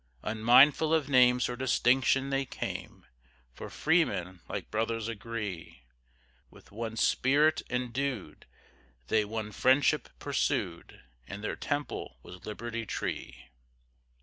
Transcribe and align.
Unmindful 0.23 0.95
of 0.95 1.09
names 1.09 1.47
or 1.47 1.55
distinction 1.55 2.31
they 2.31 2.43
came, 2.43 3.05
For 3.53 3.69
freemen 3.69 4.41
like 4.49 4.71
brothers 4.71 5.07
agree; 5.07 5.83
With 6.49 6.71
one 6.71 6.97
spirit 6.97 7.61
endued, 7.69 8.47
they 9.09 9.23
one 9.25 9.51
friendship 9.51 10.09
pursued, 10.17 11.03
And 11.27 11.43
their 11.43 11.55
temple 11.55 12.17
was 12.23 12.47
Liberty 12.47 12.83
Tree. 12.87 13.49